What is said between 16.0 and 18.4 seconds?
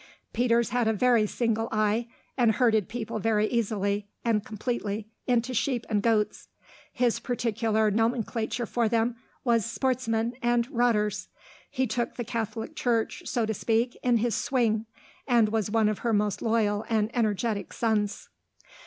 most loyal and energetic sons.